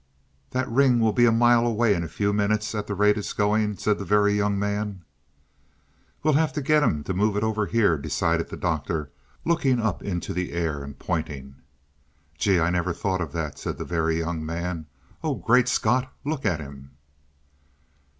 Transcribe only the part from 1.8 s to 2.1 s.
in a